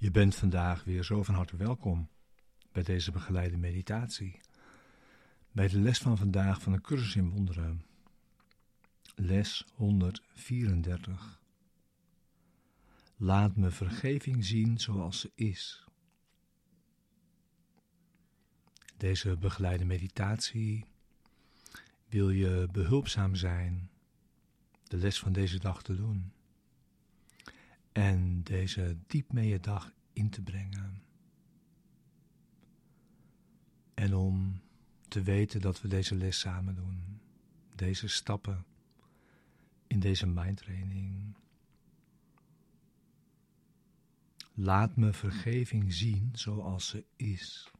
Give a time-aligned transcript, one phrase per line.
[0.00, 2.08] Je bent vandaag weer zo van harte welkom
[2.72, 4.40] bij deze begeleide meditatie.
[5.52, 7.84] Bij de les van vandaag van de cursus in wonderen.
[9.14, 11.40] Les 134.
[13.16, 15.84] Laat me vergeving zien zoals ze is.
[18.96, 20.84] Deze begeleide meditatie
[22.08, 23.90] wil je behulpzaam zijn
[24.84, 26.32] de les van deze dag te doen
[27.92, 31.02] en deze diep mee je dag in te brengen.
[33.94, 34.60] En om
[35.08, 37.20] te weten dat we deze les samen doen,
[37.74, 38.64] deze stappen
[39.86, 41.34] in deze mindtraining.
[44.54, 47.70] Laat me vergeving zien zoals ze is.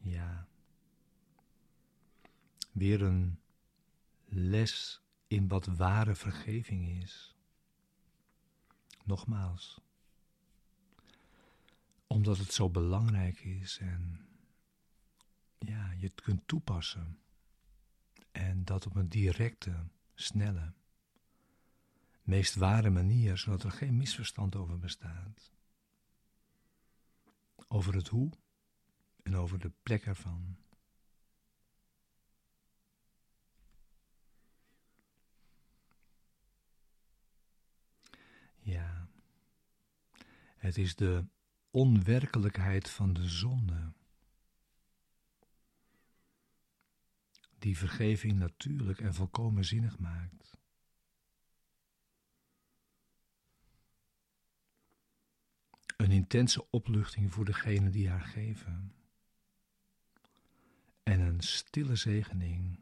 [0.00, 0.48] Ja.
[2.72, 3.38] Weer een
[4.24, 7.33] les in wat ware vergeving is.
[9.06, 9.80] Nogmaals,
[12.06, 14.28] omdat het zo belangrijk is en
[15.58, 17.18] ja, je het kunt toepassen.
[18.32, 20.72] En dat op een directe, snelle,
[22.22, 25.52] meest ware manier, zodat er geen misverstand over bestaat.
[27.68, 28.30] Over het hoe
[29.22, 30.56] en over de plek ervan.
[40.64, 41.26] Het is de
[41.70, 43.92] onwerkelijkheid van de zonde.
[47.58, 50.56] Die vergeving natuurlijk en volkomen zinnig maakt.
[55.96, 58.94] Een intense opluchting voor degene die haar geven.
[61.02, 62.80] En een stille zegening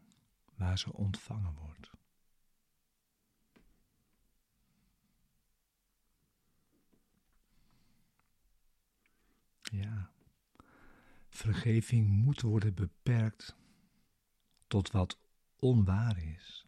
[0.54, 1.90] waar ze ontvangen wordt.
[9.72, 10.10] Ja.
[11.28, 13.56] Vergeving moet worden beperkt
[14.66, 15.18] tot wat
[15.56, 16.66] onwaar is.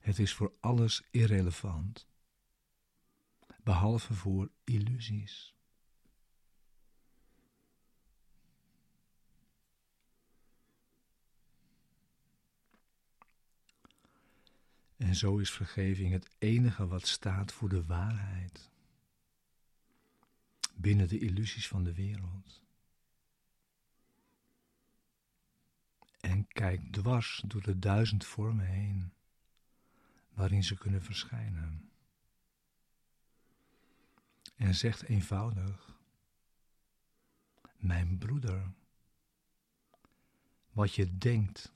[0.00, 2.06] Het is voor alles irrelevant,
[3.62, 5.53] behalve voor illusies.
[15.04, 18.70] En zo is vergeving het enige wat staat voor de waarheid.
[20.74, 22.62] Binnen de illusies van de wereld.
[26.20, 29.12] En kijk dwars door de duizend vormen heen
[30.32, 31.90] waarin ze kunnen verschijnen.
[34.56, 35.98] En zegt eenvoudig:
[37.76, 38.72] Mijn broeder,
[40.72, 41.72] wat je denkt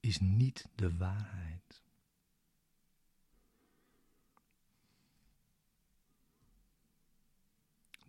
[0.00, 1.83] is niet de waarheid.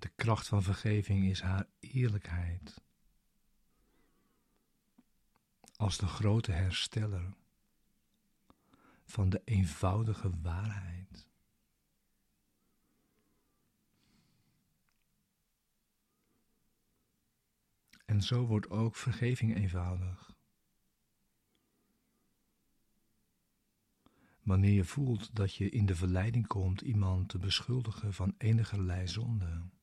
[0.05, 2.81] De kracht van vergeving is haar eerlijkheid.
[5.75, 7.33] Als de grote hersteller
[9.05, 11.27] van de eenvoudige waarheid.
[18.05, 20.35] En zo wordt ook vergeving eenvoudig.
[24.41, 29.73] Wanneer je voelt dat je in de verleiding komt iemand te beschuldigen van enige zonde.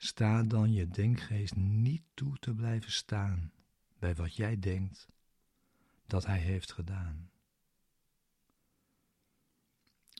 [0.00, 3.52] Sta dan je denkgeest niet toe te blijven staan
[3.98, 5.08] bij wat jij denkt
[6.06, 7.30] dat hij heeft gedaan.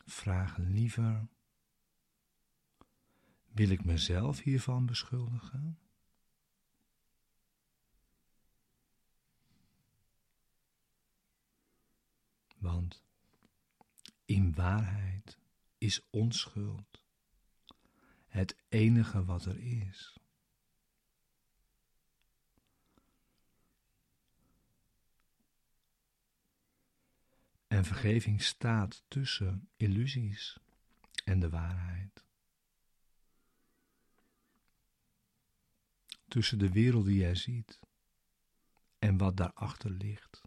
[0.06, 1.28] Vraag liever:
[3.48, 5.78] wil ik mezelf hiervan beschuldigen?
[12.56, 13.02] Want
[14.24, 15.38] in waarheid
[15.78, 17.02] is onschuld
[18.38, 20.16] het enige wat er is.
[27.66, 30.58] En vergeving staat tussen illusies
[31.24, 32.24] en de waarheid.
[36.28, 37.80] Tussen de wereld die jij ziet
[38.98, 40.42] en wat daarachter ligt.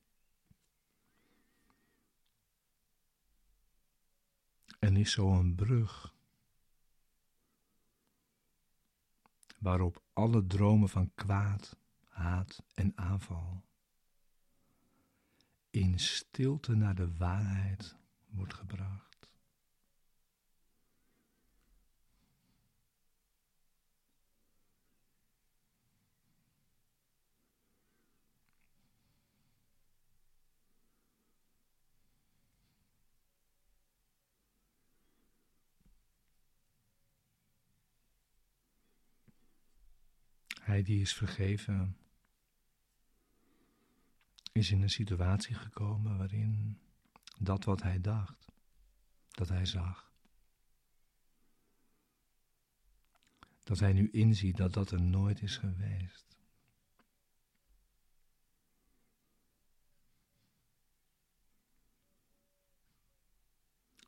[4.80, 6.11] En is zo een brug
[9.62, 11.78] waarop alle dromen van kwaad,
[12.08, 13.64] haat en aanval
[15.70, 17.96] in stilte naar de waarheid
[18.30, 19.11] wordt gebracht.
[40.62, 41.98] Hij die is vergeven,
[44.52, 46.80] is in een situatie gekomen waarin
[47.40, 48.52] dat wat hij dacht,
[49.32, 50.14] dat hij zag,
[53.64, 56.38] dat hij nu inziet dat dat er nooit is geweest.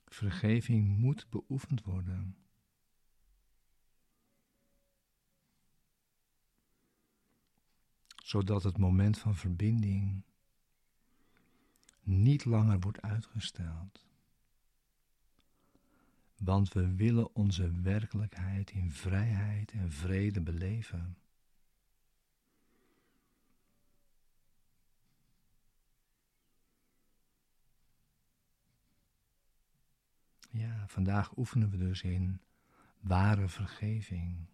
[0.06, 2.43] Vergeving moet beoefend worden.
[8.34, 10.24] Zodat het moment van verbinding
[12.04, 14.06] niet langer wordt uitgesteld.
[16.38, 21.18] Want we willen onze werkelijkheid in vrijheid en vrede beleven.
[30.50, 32.42] Ja, vandaag oefenen we dus in
[33.00, 34.53] ware vergeving.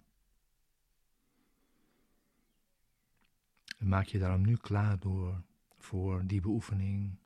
[3.90, 5.44] Maak je daarom nu klaar door
[5.78, 7.18] voor die beoefening.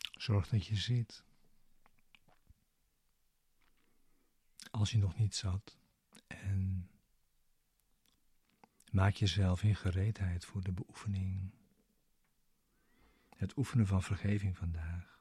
[0.00, 1.24] Zorg dat je zit.
[4.70, 5.78] Als je nog niet zat.
[6.26, 6.90] En
[8.90, 11.50] maak jezelf in gereedheid voor de beoefening.
[13.36, 15.20] Het oefenen van vergeving vandaag.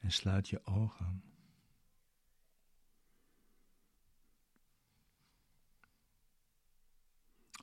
[0.00, 1.31] En sluit je ogen.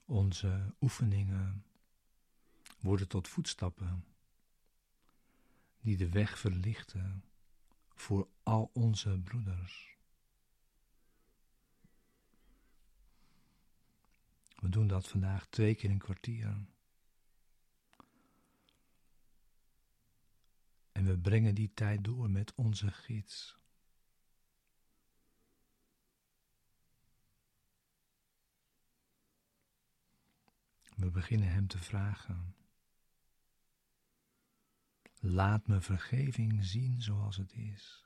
[0.10, 1.66] Onze oefeningen
[2.80, 4.06] worden tot voetstappen
[5.82, 7.24] die de weg verlichten
[7.94, 9.98] voor al onze broeders.
[14.56, 16.66] We doen dat vandaag twee keer een kwartier.
[20.92, 23.59] En we brengen die tijd door met onze gids.
[31.00, 32.56] We beginnen Hem te vragen.
[35.20, 38.06] Laat me vergeving zien zoals het is.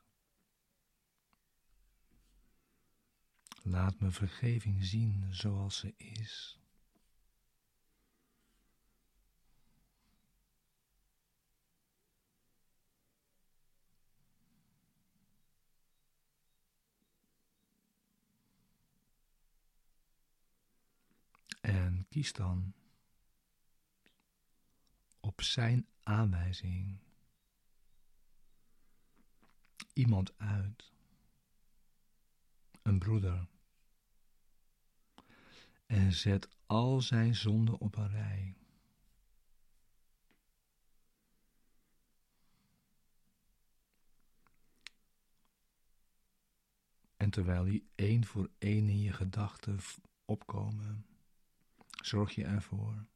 [3.62, 6.60] Laat me vergeving zien zoals ze is.
[21.60, 22.74] En kies dan
[25.34, 26.98] op zijn aanwijzing.
[29.92, 30.92] Iemand uit,
[32.82, 33.46] een broeder,
[35.86, 38.56] en zet al zijn zonden op een rij.
[47.16, 49.78] En terwijl die één voor één in je gedachten
[50.24, 51.06] opkomen,
[52.02, 53.06] zorg je ervoor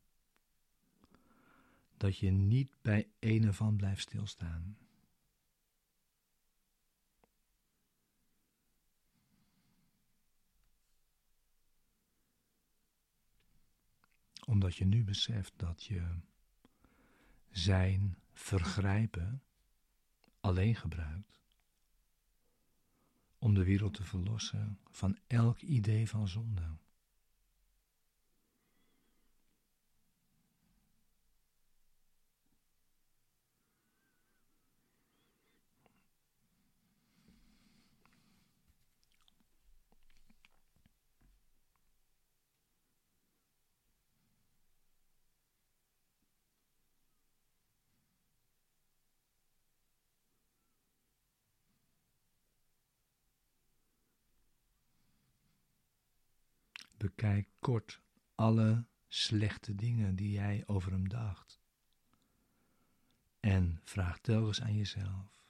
[1.98, 4.78] dat je niet bij een van blijft stilstaan.
[14.44, 16.20] Omdat je nu beseft dat je
[17.50, 19.42] zijn vergrijpen
[20.40, 21.40] alleen gebruikt
[23.38, 26.76] om de wereld te verlossen van elk idee van zonde.
[56.98, 58.00] Bekijk kort
[58.34, 61.60] alle slechte dingen die jij over hem dacht.
[63.40, 65.44] En vraag telkens aan jezelf: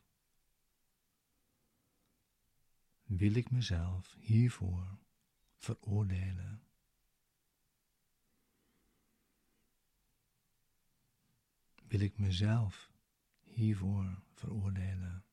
[3.05, 4.99] Wil ik mezelf hiervoor
[5.57, 6.63] veroordelen?
[11.87, 12.93] Wil ik mezelf
[13.43, 15.25] hiervoor veroordelen?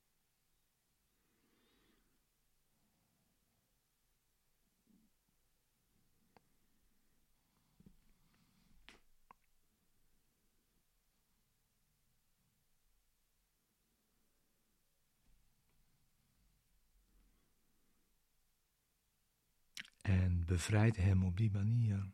[20.45, 22.11] En bevrijd hem op die manier.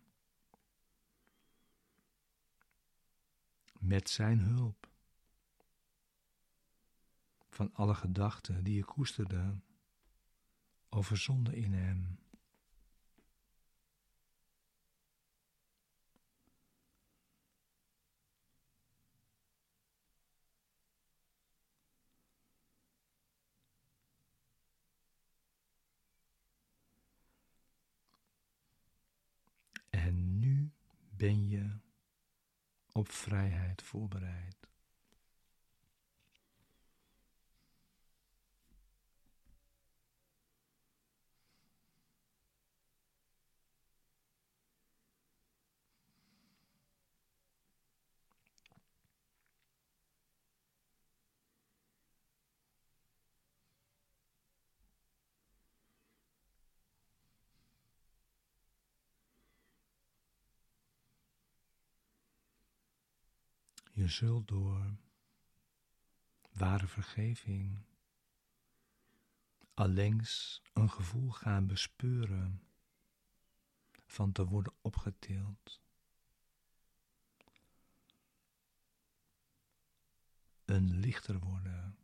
[3.80, 4.90] Met zijn hulp.
[7.50, 9.60] van alle gedachten die je koesterde
[10.90, 12.20] over zonde in hem.
[29.90, 30.72] En nu
[31.10, 31.80] ben je
[33.02, 34.56] op vrijheid voorbereid.
[63.92, 64.96] Je zult door
[66.52, 67.80] ware vergeving
[69.74, 72.64] allengs een gevoel gaan bespeuren
[74.06, 75.82] van te worden opgetild.
[80.66, 81.98] Een lichter worden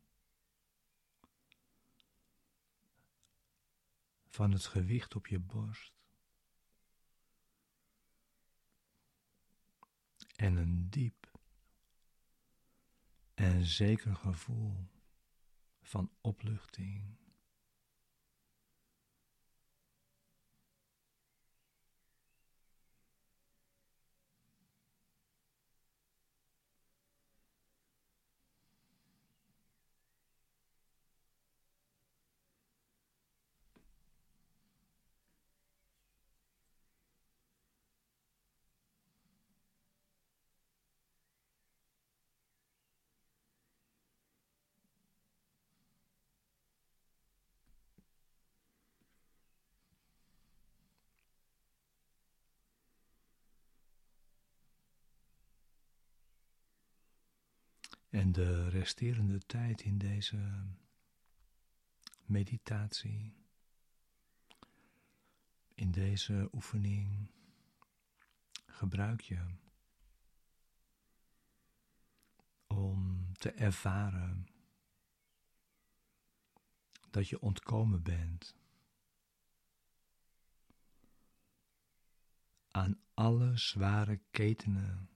[4.28, 5.94] van het gewicht op je borst.
[10.36, 11.17] En een diep
[13.38, 14.74] en zeker gevoel
[15.82, 17.04] van opluchting.
[58.10, 60.68] En de resterende tijd in deze
[62.26, 63.34] meditatie,
[65.74, 67.32] in deze oefening,
[68.66, 69.46] gebruik je
[72.68, 74.48] om te ervaren
[77.10, 78.56] dat je ontkomen bent
[82.72, 85.10] aan alle zware ketenen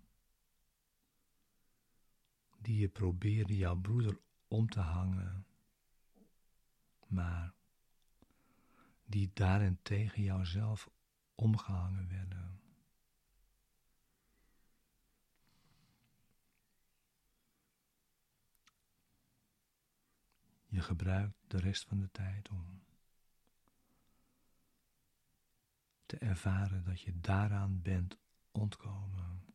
[2.62, 5.46] die je probeerde jouw broeder om te hangen,
[7.08, 7.54] maar
[9.06, 10.90] die daarentegen jouzelf
[11.36, 12.60] omgehangen werden.
[20.68, 22.84] Je gebruikt de rest van de tijd om
[26.06, 28.18] te ervaren dat je daaraan bent
[28.52, 29.51] ontkomen.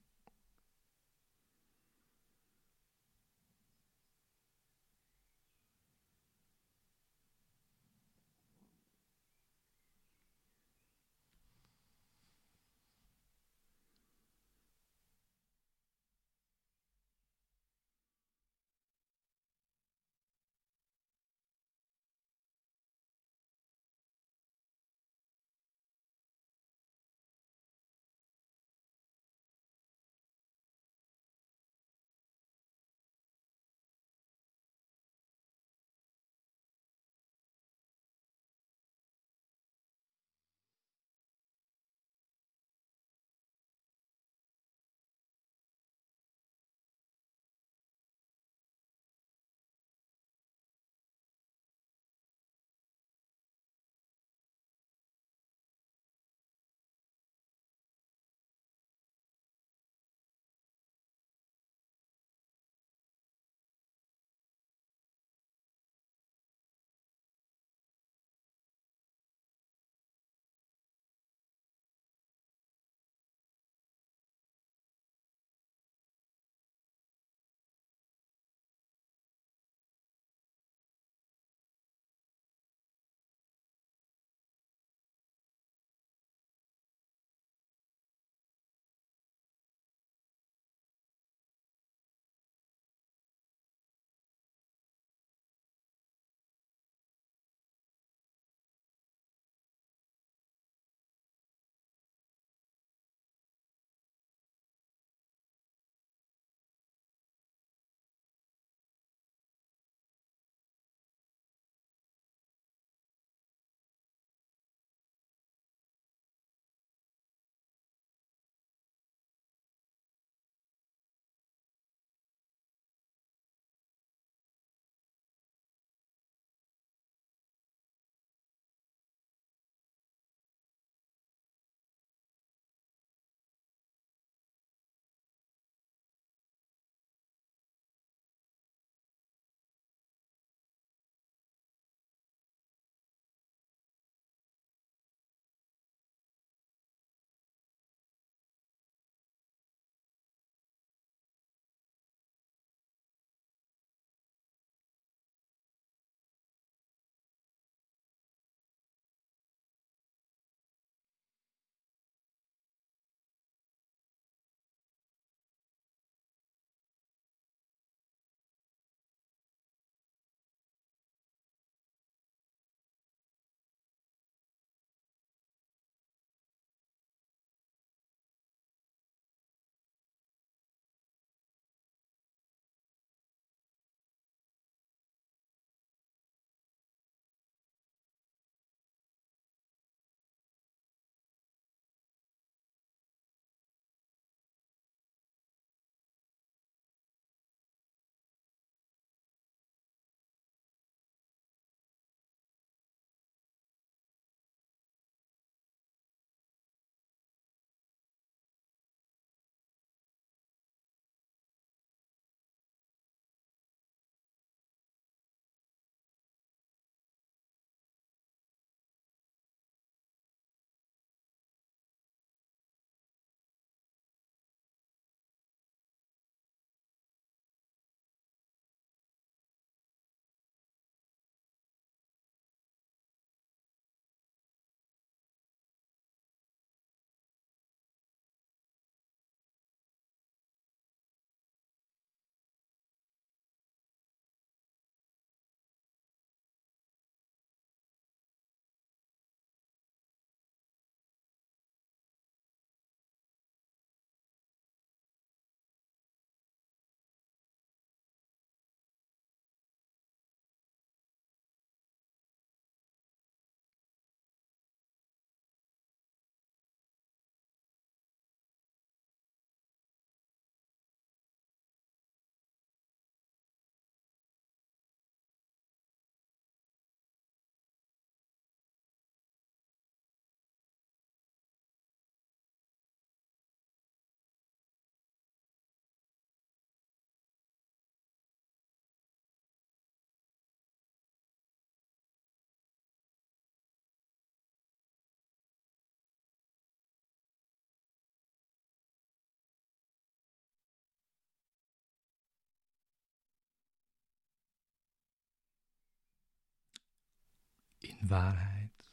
[308.01, 308.93] In waarheid.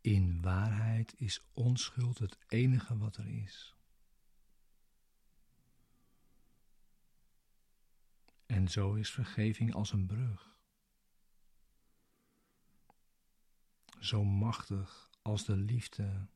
[0.00, 3.74] In waarheid is onschuld het enige wat er is.
[8.46, 10.58] En zo is vergeving als een brug.
[13.98, 16.28] Zo machtig als de liefde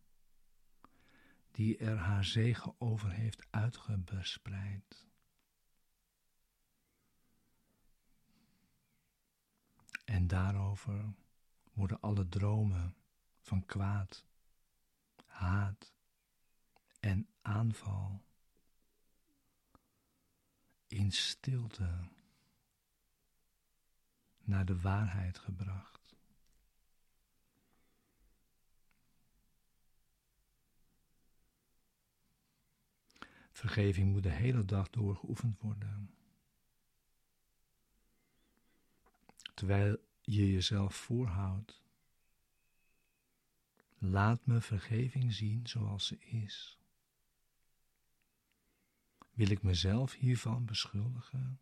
[1.51, 5.08] die er haar zegen over heeft uitgebespreid.
[10.09, 11.15] En daarover
[11.73, 12.97] worden alle dromen
[13.41, 14.27] van kwaad,
[15.25, 15.93] haat
[17.01, 18.25] en aanval
[20.87, 22.09] in stilte
[24.39, 26.17] naar de waarheid gebracht.
[33.51, 36.18] Vergeving moet de hele dag door geoefend worden.
[39.59, 41.83] Terwijl je jezelf voorhoudt.
[43.99, 46.79] Laat me vergeving zien zoals ze is.
[49.33, 51.61] Wil ik mezelf hiervan beschuldigen?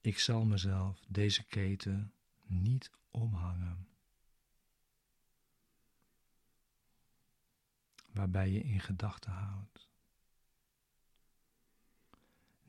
[0.00, 2.12] Ik zal mezelf deze keten
[2.46, 3.88] niet omhangen.
[8.12, 9.87] Waarbij je in gedachten houdt.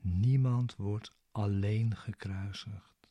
[0.00, 3.08] Niemand wordt alleen gekruisigd.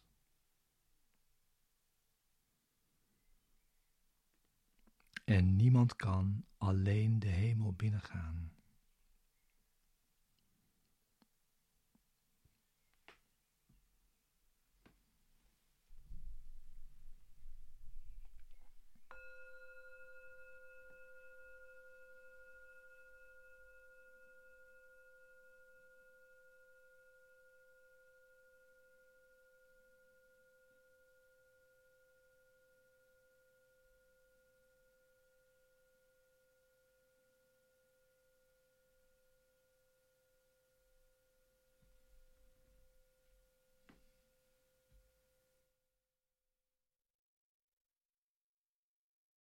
[5.26, 8.52] En niemand kan alleen de hemel binnengaan.